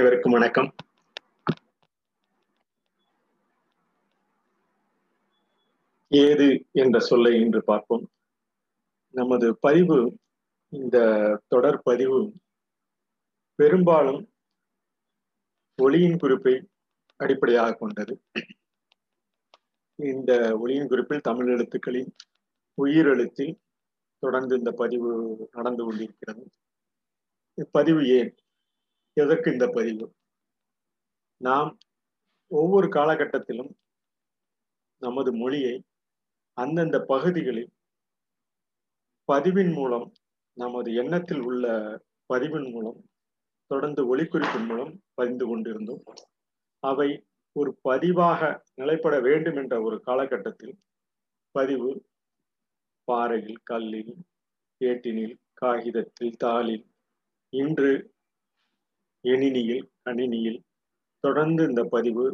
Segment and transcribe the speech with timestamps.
[0.00, 0.74] அனைவருக்கும் வணக்கம்.
[6.08, 8.10] ஏது என்ற சொல்லை இன்று பார்ப்போம்.
[9.10, 10.16] நமது பதிவு
[10.68, 10.98] இந்த
[11.48, 12.32] தொடர் பதிவு
[13.54, 14.32] பெரும்பாலும்
[15.76, 16.68] ஒளியின் குறிப்பை
[17.16, 18.20] அடிப்படையாக கொண்டது.
[19.96, 22.14] இந்த ஒளியின் குறிப்பில் தமிழ் எழுத்துக்களின்
[22.74, 23.58] உயிர் எழுத்தில்
[24.18, 26.50] தொடர்ந்து இந்த பதிவு நடந்து கொண்டிருக்கிறது.
[27.70, 28.34] பதிவு ஏன்?
[29.12, 30.06] எதற்கு இந்த பதிவு?
[31.36, 31.78] நாம்
[32.50, 33.70] ஒவ்வொரு காலகட்டத்திலும்
[35.02, 35.84] நமது மொழியை
[36.52, 37.70] அந்தந்த பகுதிகளில்
[39.32, 40.12] பதிவின் மூலம்
[40.56, 41.66] நமது எண்ணத்தில் உள்ள
[42.34, 43.08] பதிவின் மூலம்
[43.66, 46.02] தொடர்ந்து ஒளிக்குறிப்பின் மூலம் பதிந்து கொண்டிருந்தோம்.
[46.82, 50.74] அவை ஒரு பதிவாக நிலைப்பட வேண்டும் என்ற ஒரு காலகட்டத்தில்
[51.50, 51.90] பதிவு
[53.04, 54.14] பாறையில் கல்லில்
[54.80, 56.84] ஏட்டினில் காகிதத்தில் தாளில்
[57.52, 58.14] இன்று
[59.24, 60.60] எணினியில் கணினியில்
[61.24, 62.24] தொடர்ந்து இந்த பதிவு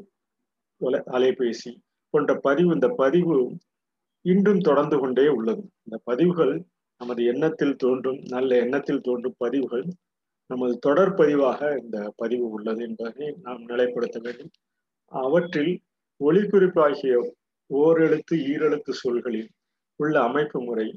[1.16, 1.72] அலைபேசி
[2.14, 3.36] போன்ற பதிவு இந்த பதிவு
[4.24, 5.62] இன்றும் தொடர்ந்து கொண்டே உள்ளது.
[5.82, 6.54] இந்த பதிவுகள்
[7.00, 9.84] நமது எண்ணத்தில் தோன்றும் நல்ல எண்ணத்தில் தோன்றும் பதிவுகள்
[10.50, 14.52] நமது தொடர் பதிவாக இந்த பதிவு உள்ளது என்பதை நாம் நிலைப்படுத்த வேண்டும்.
[15.12, 15.72] அவற்றில்
[16.20, 17.14] ஒளிக்குறிப்பாகிய
[17.70, 19.48] ஓரெழுத்து ஈரெழுத்து சொல்களில்
[20.00, 20.88] உள்ள அமைப்பு முறை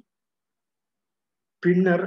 [1.63, 2.05] பின்னர்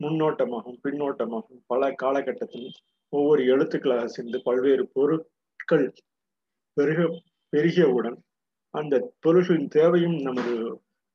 [0.00, 1.60] முன்னோட்டமாகும் பின்னோட்டமாகும்.
[1.66, 2.68] பல காலகட்டத்தில்
[3.12, 5.86] ஒவ்வொரு எழுத்துக்களாக சென்று பல்வேறு பொருட்கள்
[6.76, 7.00] பெருக
[7.52, 8.16] பெருகியவுடன்
[8.74, 10.54] அந்த பொருட்களின் தேவையும் நமது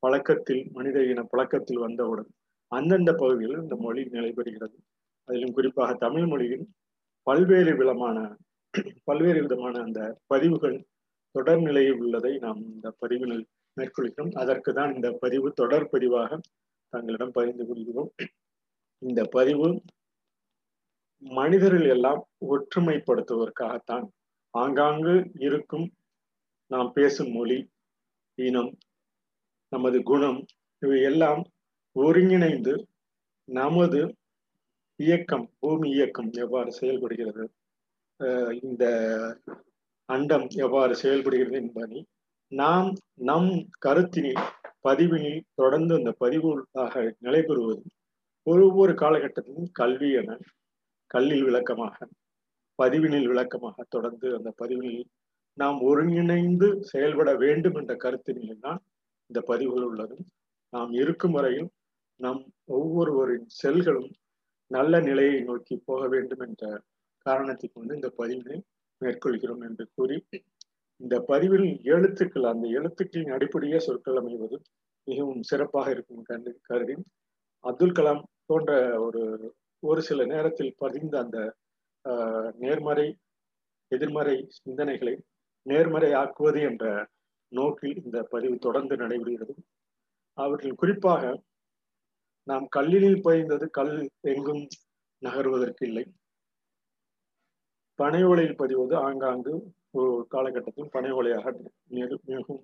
[0.04, 2.30] பழக்கத்தில் மனித இன பழக்கத்தில் வந்தவுடன்
[2.72, 4.78] அந்தந்த பகுதியில் இந்த மொழி நிலைபெறுகிறது.
[5.28, 6.66] அதிலும் குறிப்பாக தமிழ் மொழியின்
[7.28, 8.17] பல்வேறு விதமான
[9.08, 10.78] பல்வேறு விதமான அந்த பதிவுகள்
[11.36, 13.38] தொடர் நிலையில் உள்ளதை நாம் இந்த பதிவில்
[13.78, 14.32] மேற்கொள்கிறோம்.
[14.42, 16.40] அதற்கு தான் இந்த பதிவு தொடர் பதிவாக
[16.94, 18.12] தங்களிடம் பகிர்ந்து கொள்கிறோம்.
[19.02, 19.67] இந்த பதிவு
[21.23, 24.05] மனிதர்கள் எல்லாம் ஒற்றுமைப்படுத்துவதற்காகத்தான்
[24.54, 25.88] ஆங்காங்கு இருக்கும்
[26.71, 27.60] நாம் பேசும் மொழி
[28.38, 28.71] இனம்
[29.71, 30.39] நமது குணம்
[30.82, 31.42] இவை எல்லாம்
[31.95, 32.73] ஒருங்கிணைந்து
[33.49, 33.99] நமது
[34.99, 37.44] இயக்கம் பூமி இயக்கம் எவ்வாறு செயல்படுகிறது?
[38.61, 38.83] இந்த
[40.10, 41.99] அண்டம் எவ்வாறு செயல்படுகிறது என்பதை
[42.52, 42.89] நாம்
[43.21, 43.49] நம்
[43.86, 44.44] கருத்தினில்
[44.83, 47.83] பதிவினில் தொடர்ந்து அந்த பதிவுகளாக நிலைபெறுவது
[48.48, 50.38] ஒவ்வொரு காலகட்டத்திலும் கல்வி என
[51.11, 52.08] கல்லில் விளக்கமாக
[52.80, 55.08] பதிவினில் விளக்கமாக தொடர்ந்து அந்த பதிவினில்
[55.58, 58.80] நாம் ஒருங்கிணைந்து செயல்பட வேண்டும் என்ற கருத்தினில் தான்
[59.30, 60.15] இந்த பதிவுகள் உள்ளது.
[60.73, 61.70] நாம் இருக்கும் வரையில்
[62.20, 62.42] நம்
[62.75, 64.09] ஒவ்வொருவரின் செல்களும்
[64.71, 66.64] நல்ல நிலையை நோக்கி போக வேண்டும் என்ற
[67.26, 68.58] காரணத்தை கொண்டு இந்த பதிவினை
[69.02, 70.17] மேற்கொள்கிறோம் என்று கூறி
[71.02, 74.58] இந்த பதிவில் எழுத்துக்கள் அந்த எழுத்துக்களின் அடிப்படையே சொற்கள் அமைவது
[75.08, 76.95] மிகவும் சிறப்பாக இருக்கும் கண்டு கருதி
[77.64, 79.21] அப்துல் கலாம் போன்ற ஒரு
[79.84, 81.40] ஒரு சில நேரத்தில் பதிந்த அந்த
[82.64, 83.08] நேர்மறை
[83.92, 85.14] எதிர்மறை சிந்தனைகளை
[85.66, 86.86] நேர்மறை ஆக்குவது என்ற
[87.52, 89.54] நோக்கில் இந்த பதிவு தொடர்ந்து நடைபெறுகிறது.
[90.38, 91.23] அவற்றில் குறிப்பாக
[92.48, 93.95] நாம் கல்லினில் பதிந்தது கல்
[94.34, 94.64] எங்கும்
[95.22, 96.06] நகர்வதற்கு இல்லை.
[98.00, 99.54] பனை ஓலையில் பதிவது ஆங்காங்கு
[99.92, 101.54] ஒரு காலகட்டத்தில் பனை ஓலையாக
[101.88, 102.64] மிகவும்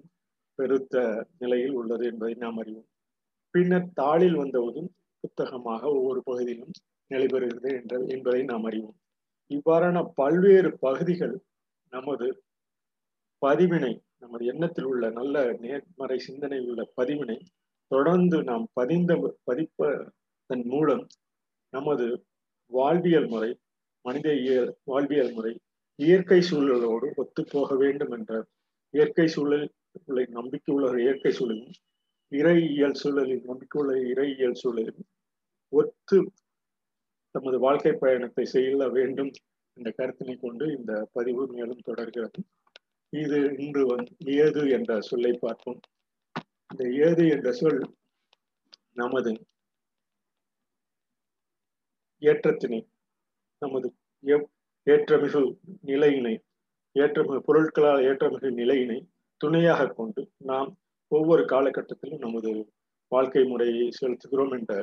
[0.59, 0.95] பெருத்த
[1.37, 2.89] நிலையில் உள்ளது என்பதை நாம் அறிவோம்.
[3.53, 4.89] பின்னர் தாளில் வந்தவதும்
[5.23, 6.75] புத்தகமாக ஒவ்வொரு பகுதியிலும்
[7.11, 8.97] நிலைபெறுகிறது என்ற என்பதை நாம் அறிவோம்.
[9.51, 11.35] இவ்வாறான பல்வேறு பகுதிகள்
[11.93, 12.27] நமது
[13.41, 17.37] பதிவினை நமது எண்ணத்தில் உள்ள நல்ல நேர்மறை சிந்தனை உள்ள பதிவினை
[17.91, 19.13] தொடர்ந்து நாம் பதிந்த
[19.47, 21.03] பதிப்பதன் மூலம்
[21.73, 22.05] நமது
[22.71, 23.51] வாழ்வியல் முறை
[24.05, 25.53] மனித இயல் வாழ்வியல் முறை
[25.99, 28.31] இயற்கை சூழலோடு ஒத்து போக வேண்டும் என்ற
[28.93, 29.65] இயற்கை சூழல்
[30.29, 31.75] நம்பிக்கை உள்ள இயற்கை சூழலும்
[32.31, 35.01] இறையியல் சூழலில் நம்பிக்கை உள்ள இறையியல் சூழலும்
[35.73, 36.17] ஒத்து
[37.35, 39.31] தமது வாழ்க்கை பயணத்தை செய்ய வேண்டும்
[39.77, 42.39] என்ற கருத்தினை கொண்டு இந்த பதிவு மேலும் தொடர்கிறது.
[43.13, 45.81] இது இன்று வந்து ஏது என்ற சொல்லை பார்ப்போம்.
[46.71, 47.81] இந்த ஏது என்ற சொல்
[48.93, 49.31] நமது
[52.21, 52.79] ஏற்றத்தினை
[53.61, 53.87] நமது
[54.87, 55.41] ஏற்றமிகு
[55.81, 56.33] நிலையினை
[56.95, 58.99] ஏற்றமிகு பொருட்களால் ஏற்றமிகு நிலையினை
[59.41, 60.69] துணையாக கொண்டு நாம்
[61.11, 62.51] ஒவ்வொரு காலகட்டத்திலும் நமது
[63.11, 64.73] வாழ்க்கை முறையை செலுத்துகிறோம் என்ற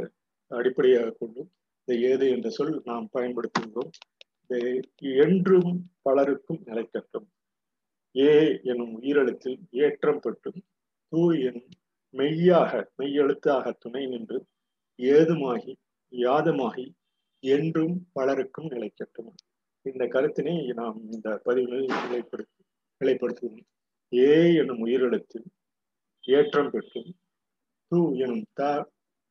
[0.50, 1.42] அடிப்படையாக கொண்டு
[1.88, 3.92] இந்த ஏது என்ற சொல் நாம் பயன்படுத்துகிறோம்
[5.24, 7.26] என்றும் பலருக்கும் நிலைக்கட்டும்.
[8.14, 8.32] ஏ
[8.62, 10.60] எனும் உயிரெழுத்தில் ஏற்றம் பெற்றும்
[11.12, 11.70] தூ எனும்
[12.14, 14.38] மெய்யாக மெய்யெழுத்தாக துணை நின்று
[14.98, 15.74] ஏதுமாகி
[16.12, 16.86] யாதமாகி
[17.44, 19.32] என்றும் பலருக்கும் நிலைக்கட்டும்.
[19.86, 22.60] இந்த கருத்தினை நாம் இந்த பதிவுகளில் நிலைப்படுத்தி
[23.00, 23.64] நிலைப்படுத்துவோம்.
[24.12, 24.30] ஏ
[24.60, 25.48] எனும் உயிரெழுத்தில்
[26.24, 27.10] ஏற்றம் பெற்றும்
[27.92, 28.62] தூ எனும் த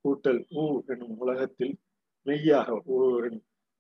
[0.06, 1.74] கூட்டல் ஊ எனும் உலகத்தில்
[2.28, 2.68] மெய்யாக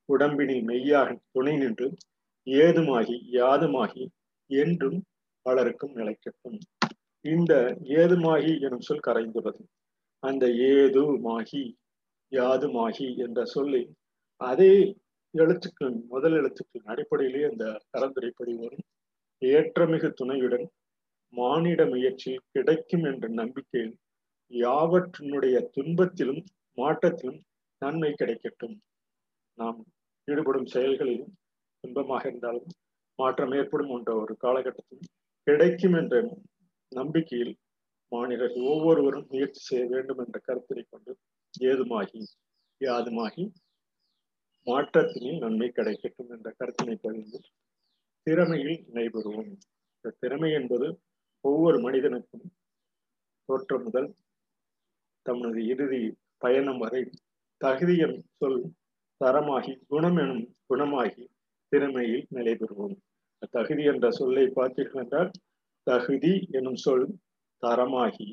[0.10, 1.88] உடம்பினில் மெய்யாக துணை நின்று
[2.48, 4.04] ஏதுமாகி யாதுமாகி
[4.50, 5.00] என்றும்
[5.46, 6.58] பலருக்கும் நிலைக்கட்டும்.
[7.26, 7.54] இந்த
[8.00, 9.62] ஏதுமாகி எனும் சொல் கரைந்துள்ளது.
[10.24, 11.64] அந்த ஏதுமாகி
[12.32, 13.84] யாதுமாகி என்ற சொல்லி
[14.42, 14.74] அதே
[15.34, 18.86] எழுத்துக்கள் முதல் எழுத்துக்களின் அடிப்படையிலே அந்த கலந்துரைப்படி வரும்.
[19.42, 20.66] ஏற்றமிகு துணையுடன்
[21.34, 23.94] மானிட முயற்சி கிடைக்கும் என்ற நம்பிக்கையில்
[24.52, 26.42] யாவற்றினுடைய துன்பத்திலும்
[26.78, 27.40] மாற்றத்திலும்
[27.82, 28.76] நன்மை கிடைக்கட்டும்.
[29.58, 29.80] நாம்
[30.28, 31.34] ஈடுபடும் செயல்களிலும்
[31.84, 32.70] துன்பமாக இருந்தாலும்
[33.20, 35.10] மாற்றம் ஏற்படும் என்ற ஒரு காலகட்டத்தில்
[35.48, 36.16] கிடைக்கும் என்ற
[36.92, 37.54] நம்பிக்கையில்
[38.12, 41.12] மாநிலர்கள் ஒவ்வொருவரும் முயற்சி செய்ய வேண்டும் என்ற கருத்தினை கொண்டு
[41.54, 42.22] ஏதுமாகி
[42.82, 43.44] யாதுமாகி
[44.68, 47.40] மாற்றத்தினில் நன்மை கிடைக்கட்டும் என்ற கருத்தினை பகிர்ந்து
[48.28, 49.52] திறமையில் நடைபெறுவோம்
[49.96, 50.88] இந்த திறமை என்பது
[51.44, 52.48] ஒவ்வொரு மனிதனுக்கும்
[53.50, 54.10] தோற்றம் முதல்
[55.26, 56.02] தமது இறுதி
[56.38, 57.02] பயணம் வரை
[57.62, 58.62] தகுதியின் சொல்
[59.22, 61.24] தரமாகி குணம் எனும் குணமாகி
[61.72, 62.96] திறமையில் நிலை பெறுவோம்.
[63.56, 65.30] தகுதி என்ற சொல்லை பார்த்தீர்கள் என்றால்
[65.88, 67.06] தகுதி எனும் சொல்
[67.64, 68.30] தரமாகி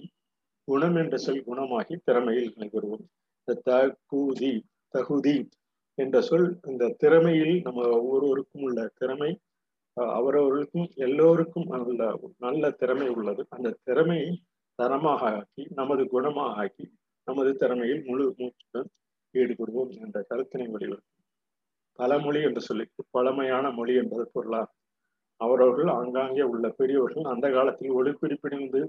[0.69, 3.05] குணம் என்ற சொல் குணமாகி திறமையில் நிலை பெறுவோம்.
[3.69, 4.53] தகுதி
[4.95, 5.37] தகுதி
[5.99, 9.31] என்ற சொல் இந்த திறமையில் நம்ம ஒவ்வொருவருக்கும் உள்ள திறமை
[10.17, 13.43] அவரவர்களுக்கும் எல்லோருக்கும் நல்ல நல்ல திறமை உள்ளது.
[13.57, 14.31] அந்த திறமையை
[14.79, 16.87] தரமாக ஆக்கி நமது குணமாக ஆக்கி
[17.29, 18.89] நமது திறமையில் முழு மூச்சுடன்
[19.35, 21.05] ஈடுபடுவோம் என்ற கருத்தினை வடிவம்.
[21.99, 24.71] பழமொழி என்று சொல்லி பழமையான மொழி என்பது பொருளாம்.
[25.41, 28.81] அவரவர்கள் ஆங்காங்கே உள்ள பெரியவர்கள் அந்த காலத்தில் ஒளிப்பிடிப்பிடிந்து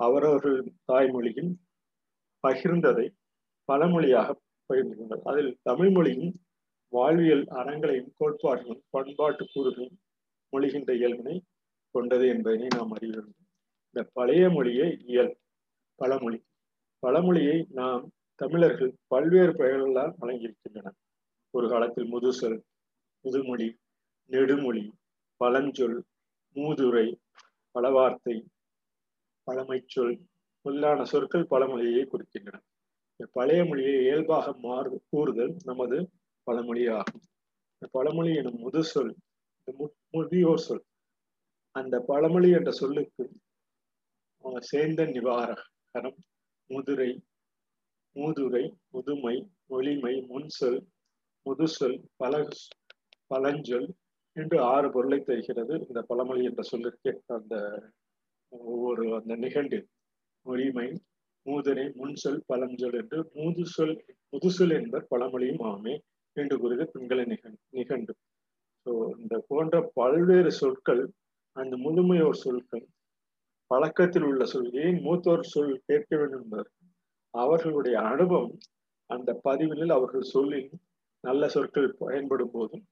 [0.00, 1.52] அவரவர்கள் தாய்மொழியில்
[2.44, 3.06] பகிர்ந்ததை
[3.68, 4.36] பழமொழியாக
[4.72, 6.34] பகிர்ந்துள்ளது அதில் தமிழ் மொழியும்
[6.88, 9.96] வாழ்வியல் அறங்களையும் கோட்பாடுகளும் பண்பாட்டு கூறுகளும்
[10.52, 11.36] மொழிகின்ற இயல்பினை
[11.90, 13.46] கொண்டது என்பதனை நாம் அறிய வேண்டும்.
[13.86, 15.32] இந்த பழைய மொழியே இயல்
[15.94, 16.38] பழமொழி.
[16.98, 18.04] பழமொழியை நாம்
[18.40, 20.98] தமிழர்கள் பல்வேறு பெயர்களால் வழங்கியிருக்கின்றனர்
[21.54, 22.58] ஒரு காலத்தில் முதுசொல்
[23.24, 23.68] முதுமொழி
[24.30, 24.84] நெடுமொழி
[25.40, 25.98] பழஞ்சொல்
[26.56, 27.06] மூதுரை
[27.74, 28.36] பலவார்த்தை
[29.46, 30.14] பழமைச்சொல்
[30.64, 32.58] முதலான சொற்கள் பழமொழியை குறிக்கின்றன.
[33.10, 35.98] இந்த பழைய மொழியை இயல்பாக மாறு கூறுதல் நமது
[36.46, 37.24] பழமொழியாகும்.
[37.74, 39.12] இந்த பழமொழி எனும் முதுசொல்
[40.10, 40.84] முதியோர் சொல்
[41.74, 43.24] அந்த பழமொழி என்ற சொல்லுக்கு
[44.62, 46.18] சேர்ந்த நிவாரகரம்
[46.70, 47.10] முதுரை
[48.16, 48.64] மூதுரை
[48.94, 49.36] முதுமை
[49.76, 50.80] ஒளிமை முன்சொல்
[51.46, 52.34] முதுசொல் பல
[53.30, 53.88] பழஞ்சொல்
[54.36, 55.74] என்று ஆறு பொருளை தருகிறது.
[55.88, 57.54] இந்த பழமொழி என்ற சொல்லிற்கு அந்த
[58.52, 59.78] ஒவ்வொரு அந்த நிகண்டு
[60.46, 60.88] ஒளிமை
[61.46, 63.94] மூதனை முன்சொல் பழஞ்சொல் என்று மூதுசொல்
[64.32, 65.94] முதுசொல் என்பர் பழமொழியும் ஆமே
[66.36, 68.12] என்று கூறுகிற பின்களை நிகழ் நிகண்டு.
[68.86, 71.02] ஸோ இந்த போன்ற பல்வேறு சொற்கள்
[71.56, 72.84] அந்த முதுமையோர் சொற்கள்
[73.70, 76.83] பழக்கத்தில் உள்ள சொல் ஏன் மூத்தோர் சொல் கேட்க வேண்டும் என்பதற்கு
[77.34, 78.56] அவர்களுடைய அனுபவம்
[79.10, 80.60] அந்த பதிவுகளில் அவர்கள் சொல்லி
[81.24, 82.84] நல்ல சொற்கள் பயன்படும் போதும்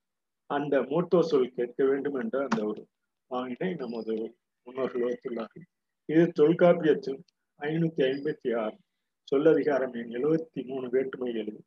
[0.51, 2.83] அந்த மூத்தோர் சொல் கேட்க வேண்டும் என்ற அந்த ஒரு
[3.31, 4.15] வாங்கினை நமது
[4.67, 5.67] முன்னோர்கள் வைத்துள்ளார்கள்.
[6.09, 7.21] இது தொல்காப்பியத்தில்
[7.61, 8.77] ஐநூத்தி ஐம்பத்தி ஆறு
[9.33, 11.61] சொல்லதிகாரம் என் எழுபத்தி மூணு வேற்றுமைகளில்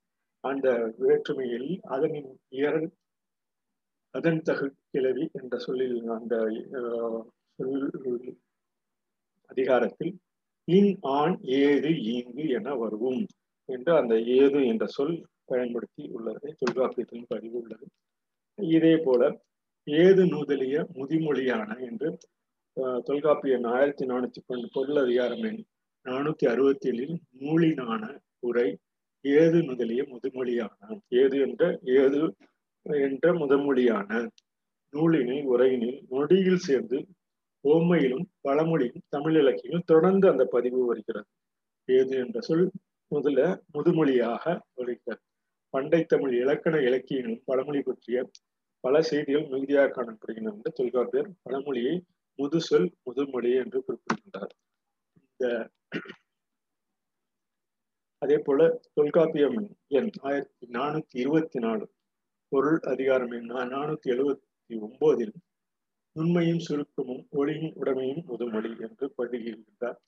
[0.43, 0.67] அந்த
[0.97, 2.83] வேற்றுமையில் அதனின் இயல்
[4.15, 6.35] அதன் தகு கிளவி என்ற சொல்லில் அந்த
[9.49, 10.13] அதிகாரத்தில்
[10.67, 13.21] இன் ஆண் ஏது ஈங்கு என வருவோம்
[13.69, 17.85] என்று அந்த ஏது என்ற சொல் பயன்படுத்தி உள்ளதை தொல்காப்பியத்தின் பதிவு உள்ளது.
[18.59, 19.21] இதே போல
[19.87, 22.09] ஏது நூதலிய முதிமொழியான என்று
[23.07, 25.61] தொல்காப்பியன் ஆயிரத்தி நானூத்தி பன்னெண்டு பொருள் அதிகாரம் எண்
[26.05, 28.01] நானூத்தி அறுபத்தி ஏழில் நூலினான
[28.39, 28.67] உரை
[29.25, 30.79] ஏது முதலிய முதுமொழியான
[31.15, 31.63] ஏது என்ற
[31.97, 32.21] ஏது
[33.03, 34.09] என்ற முதமொழியான
[34.93, 36.97] நூலினை உரையினில் நொடியில் சேர்ந்து
[37.65, 41.27] ஓமையிலும் பழமொழியும் தமிழ் இலக்கியங்கள் தொடர்ந்து அந்த பதிவு வருகிறது.
[41.85, 42.71] ஏது என்ற சொல்
[43.11, 43.41] முதல்ல
[43.73, 45.21] முதுமொழியாக வருகிறது.
[45.69, 48.29] பண்டை தமிழ் இலக்கண இலக்கியங்களும் பழமொழி பற்றிய
[48.79, 51.95] பல செய்திகள் மிகுதியாக காணப்படுகின்றன என்று தொல்காப்பியர் பழமொழியை
[52.39, 54.53] முதுசொல் முதுமொழி என்று குறிப்பிடுகின்றார்.
[55.19, 55.69] இந்த
[58.21, 59.57] அதே போல தொல்காப்பியம்
[59.87, 61.85] எண் ஆயிரத்தி நானூத்தி இருபத்தி நாலு
[62.51, 65.33] பொருள் அதிகாரம் எண் நானூத்தி எழுபத்தி ஒன்பதில்
[66.15, 69.99] நுண்மையும் சுருக்கமும் ஒளியும் உடமையும் முதுமொழி என்று பதிகின்றார்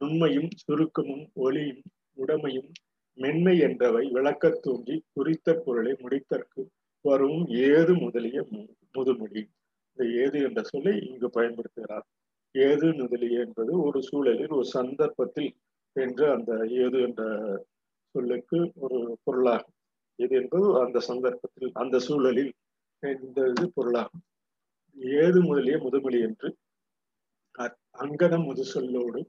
[0.00, 1.82] நுண்மையும் சுருக்கமும் ஒளியும்
[2.16, 2.70] உடமையும்
[3.18, 6.62] மென்மை என்றவை விளக்கத் தூண்டி குறித்த பொருளை முடித்தற்கு
[7.04, 8.38] வரும் ஏது முதலிய
[8.96, 9.42] முதுமொழி.
[9.98, 12.06] இந்த ஏது என்ற சொல்லை இங்கு பயன்படுத்துகிறார்.
[12.54, 15.50] ஏது முதலிய என்பது ஒரு சூழலில் ஒரு சந்தர்ப்பத்தில்
[15.96, 17.22] என்று அந்த ஏது என்ற
[18.14, 19.74] சொல்லுக்கு ஒரு பொருளாகும்.
[20.18, 22.52] இது என்பது அந்த சந்தர்ப்பத்தில் அந்த சூழலில்
[23.02, 24.24] இந்த இது பொருளாகும்.
[24.96, 26.48] ஏது முதலிய முதுமொழி என்று
[27.94, 29.20] அங்கதம் முது சொல்லோடு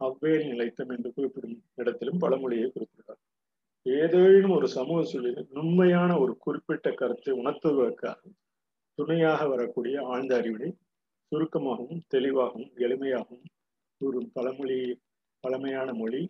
[0.00, 3.20] அவ்வேல் நிலைத்தம் என்று குறிப்பிடும் இடத்திலும் பழமொழியை குறிப்பிடுகிறார்.
[3.86, 8.20] ஏதேனும் ஒரு சமூக சூழலில் உண்மையான ஒரு குறிப்பிட்ட கருத்தை உணர்த்துவதற்காக
[8.98, 10.70] துணையாக வரக்கூடிய ஆழ்ந்த அறிவினை
[11.32, 13.48] சுருக்கமாகவும் தெளிவாகவும் எளிமையாகவும்
[14.00, 14.78] கூறும் பழமொழி
[15.44, 16.22] பழமையான மொழி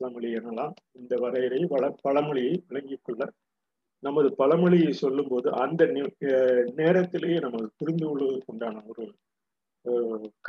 [0.00, 0.74] பழமொழி எனலாம்.
[0.92, 3.22] இந்த வரையறை வள பழமொழியை விளங்கிக் கொள்ள
[4.02, 5.82] நமது பழமொழியை சொல்லும் போது அந்த
[6.80, 9.04] நேரத்திலேயே நமது புரிந்து கொள்வதற்கு உண்டான ஒரு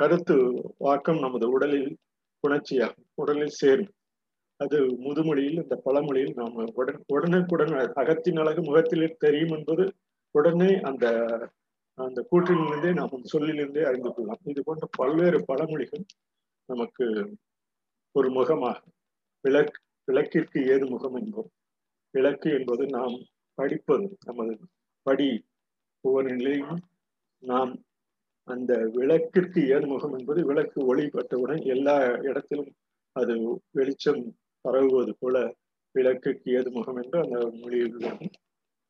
[0.00, 0.36] கருத்து
[0.86, 1.90] வாக்கம் நமது உடலில்
[2.44, 3.92] புணர்ச்சியாகும் உடலில் சேரும்.
[4.60, 9.84] அது முதுமொழியில் இந்த பழமொழியில் நாம் உடன் உடனுக்குடன் அகத்தின் அழகு முகத்திலே தெரியும் என்பது
[10.34, 11.06] உடனே அந்த
[11.98, 14.42] அந்த கூற்றிலிருந்தே நாம் சொல்லிலிருந்தே அறிந்து கொள்ளலாம்.
[14.52, 16.04] இது போன்ற பல்வேறு பழமொழிகள்
[16.68, 17.06] நமக்கு
[18.14, 18.78] ஒரு முகமாக
[19.44, 19.78] விளக்கு
[20.08, 21.50] விளக்கிற்கு ஏது முகம் என்போம்?
[22.14, 23.16] விளக்கு என்பது நாம்
[23.58, 24.54] படிப்பது நமது
[25.06, 25.28] படி
[26.04, 26.78] ஒவ்வொரு நிலையும்
[27.42, 27.72] நாம்
[28.48, 32.70] அந்த விளக்கிற்கு ஏது முகம் என்பது விளக்கு ஒளிப்பட்டவுடன் எல்லா இடத்திலும்
[33.16, 33.34] அது
[33.70, 34.22] வெளிச்சம்
[34.64, 35.36] பரவுவது போல
[35.94, 38.28] விளக்குக்கு ஏது முகம் என்று அந்த மொழியில் உள்ளது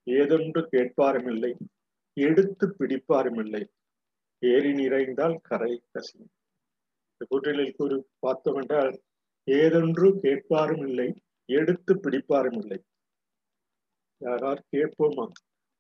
[0.07, 1.53] ஏதொன்று கேட்பாரும் இல்லை
[2.17, 3.63] எடுத்து பிடிப்பாரும் இல்லை.
[4.43, 6.33] ஏறி நிறைந்தால் கரை கசியும்.
[7.13, 8.95] இந்த கூட்டலில் கூறி பார்த்தோம் என்றால்
[9.49, 11.09] ஏதொன்று கேட்பாரும் இல்லை
[11.49, 12.79] எடுத்து பிடிப்பாரும் இல்லை.
[14.23, 15.27] யாரார் கேட்போமா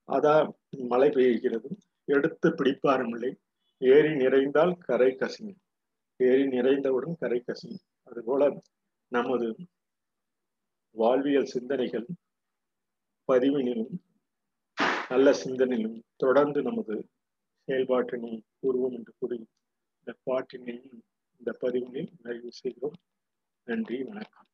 [0.08, 1.70] அதான் மழை பெய்கிறது.
[2.04, 3.30] எடுத்து பிடிப்பாருமில்லை
[3.78, 5.60] ஏரி நிறைந்தால் கரை கசியும்.
[6.16, 7.84] ஏரி நிறைந்தவுடன் கரை கசியும்.
[8.02, 8.62] அதுபோல
[9.12, 9.48] நமது
[10.90, 12.06] வாழ்வியல் சிந்தனைகள்
[13.28, 13.94] பதிவினிலும்
[15.08, 16.94] நல்ல சிந்தனையிலும் தொடர்ந்து நமது
[17.66, 18.32] செயல்பாட்டினை
[18.62, 19.38] கூறுவோம் என்று கூறி
[19.98, 21.00] இந்த பாட்டினையும்
[21.38, 22.98] இந்த பதிவினை நிறைவு செய்கிறோம்.
[23.64, 24.46] நன்றி வணக்கம்.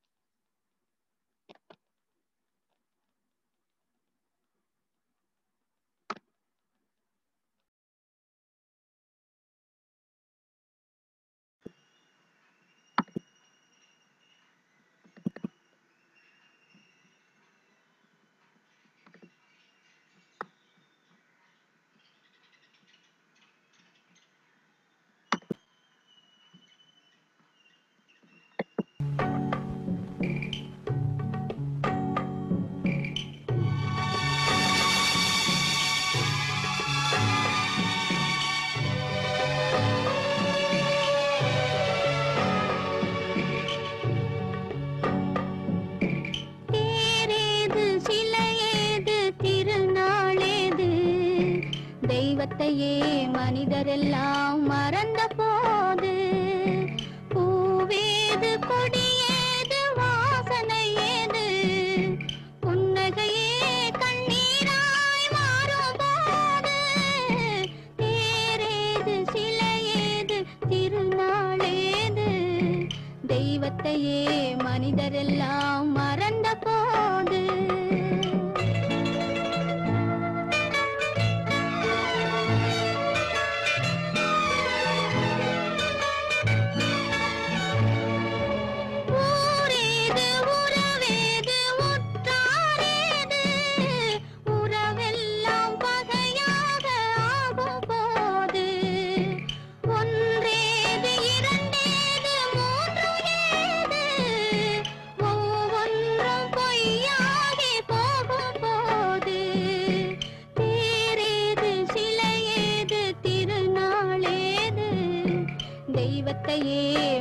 [53.60, 55.17] மனிதரெல்லாம் மறந்த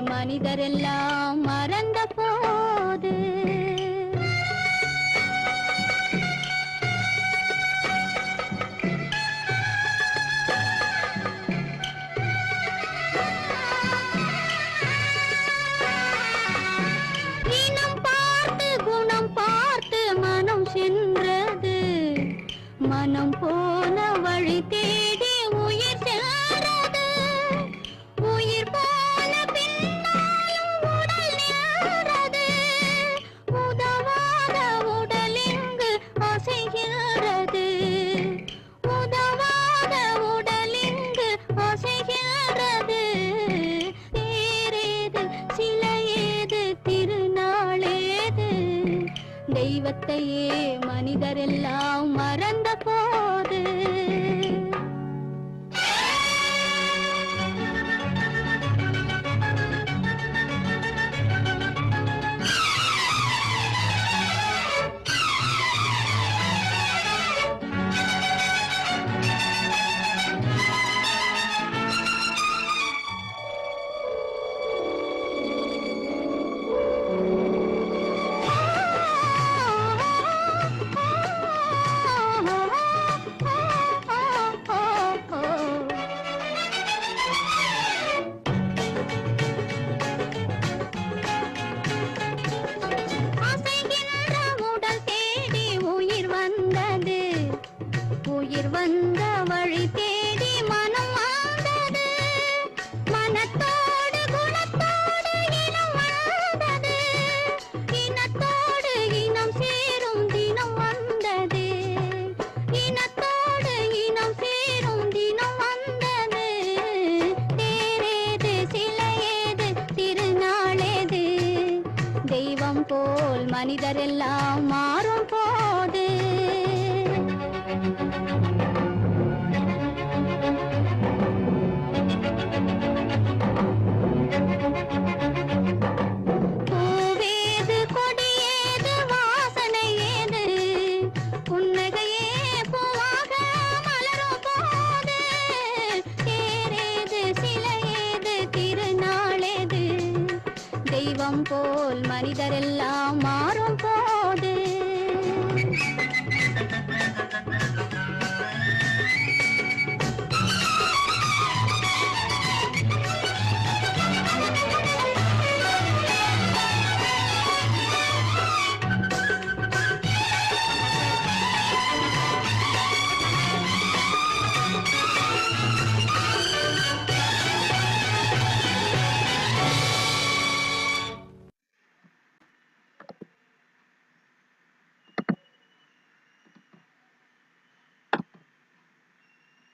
[0.09, 3.13] மனிதரெல்லாம் மறந்த போது